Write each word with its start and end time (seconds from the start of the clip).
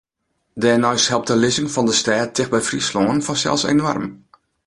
Dêrneist 0.61 1.09
helpt 1.11 1.29
de 1.29 1.35
lizzing 1.41 1.69
fan 1.73 1.87
de 1.89 1.95
stêd 2.01 2.29
ticht 2.35 2.51
by 2.53 2.61
Fryslân 2.67 3.21
fansels 3.27 3.63
enoarm. 3.71 4.05